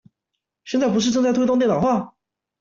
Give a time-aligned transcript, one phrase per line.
[0.65, 2.15] 現在不是正在推動電腦化？